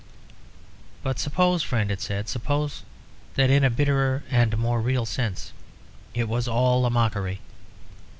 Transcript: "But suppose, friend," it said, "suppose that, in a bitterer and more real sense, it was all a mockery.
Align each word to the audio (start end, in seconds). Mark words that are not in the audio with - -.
"But 1.03 1.19
suppose, 1.19 1.61
friend," 1.61 1.91
it 1.91 2.01
said, 2.01 2.27
"suppose 2.27 2.81
that, 3.35 3.51
in 3.51 3.63
a 3.63 3.69
bitterer 3.69 4.23
and 4.31 4.57
more 4.57 4.81
real 4.81 5.05
sense, 5.05 5.53
it 6.15 6.27
was 6.27 6.47
all 6.47 6.87
a 6.87 6.89
mockery. 6.89 7.39